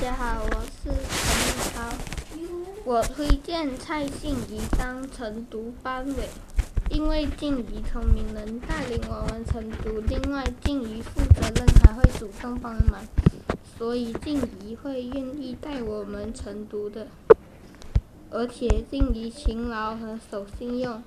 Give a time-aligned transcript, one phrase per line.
[0.00, 1.82] 大家好，我是陈立超。
[2.86, 6.26] 我推荐蔡静怡当晨读班委，
[6.88, 12.98] 因为静怡聪明，能带领我们晨读；另外，静怡负责任，还会主动帮忙，
[13.76, 17.06] 所以静怡会愿意带我们晨读的。
[18.30, 21.02] 而且，静怡勤劳和守信用。